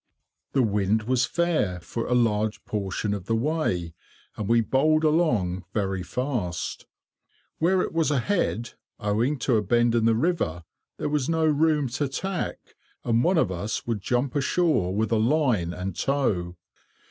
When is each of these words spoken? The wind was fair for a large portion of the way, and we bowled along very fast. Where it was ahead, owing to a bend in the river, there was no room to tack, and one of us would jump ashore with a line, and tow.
The 0.53 0.63
wind 0.63 1.03
was 1.03 1.27
fair 1.27 1.79
for 1.79 2.07
a 2.07 2.15
large 2.15 2.65
portion 2.65 3.13
of 3.13 3.25
the 3.25 3.35
way, 3.35 3.93
and 4.35 4.49
we 4.49 4.59
bowled 4.59 5.03
along 5.03 5.63
very 5.75 6.01
fast. 6.01 6.87
Where 7.59 7.83
it 7.83 7.93
was 7.93 8.09
ahead, 8.09 8.71
owing 8.99 9.37
to 9.41 9.57
a 9.57 9.61
bend 9.61 9.93
in 9.93 10.05
the 10.05 10.15
river, 10.15 10.63
there 10.97 11.07
was 11.09 11.29
no 11.29 11.45
room 11.45 11.87
to 11.89 12.07
tack, 12.07 12.73
and 13.03 13.23
one 13.23 13.37
of 13.37 13.51
us 13.51 13.85
would 13.85 14.01
jump 14.01 14.33
ashore 14.35 14.95
with 14.95 15.11
a 15.11 15.17
line, 15.19 15.71
and 15.71 15.95
tow. 15.95 16.55